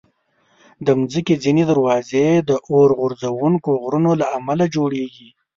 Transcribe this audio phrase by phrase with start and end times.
[0.85, 5.29] د مځکې ځینې دروازې د اورغورځونکو غرونو له امله جوړېږي.